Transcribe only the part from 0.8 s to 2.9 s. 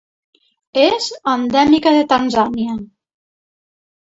És endèmica de Tanzània.